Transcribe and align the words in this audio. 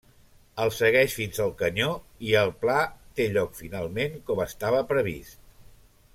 El 0.63 0.71
segueix 0.77 1.17
fins 1.17 1.41
al 1.43 1.53
canyó 1.59 1.89
i 2.29 2.33
el 2.41 2.49
pla 2.65 2.79
té 3.21 3.29
lloc 3.37 3.53
finalment 3.61 4.19
com 4.31 4.43
estava 4.49 4.81
previst. 4.95 5.41